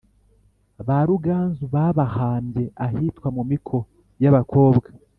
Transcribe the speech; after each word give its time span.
ba 0.87 0.99
ruganzu 1.07 1.63
babahambye 1.73 2.65
ahitwa 2.85 3.27
mu 3.35 3.43
miko 3.49 3.77
y' 4.23 4.29
abakobwa. 4.31 4.87